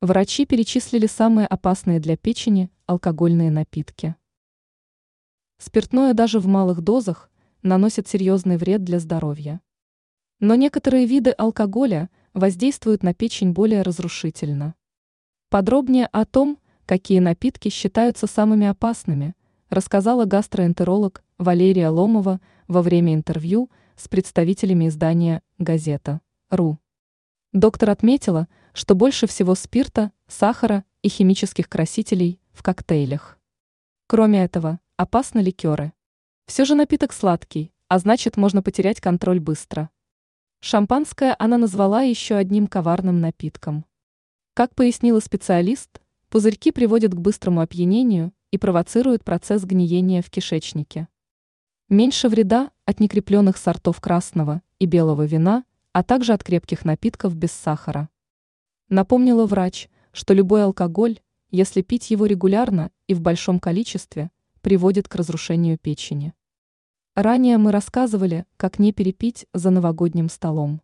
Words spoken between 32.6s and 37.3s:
коктейлях. Кроме этого, опасны ликеры. Все же напиток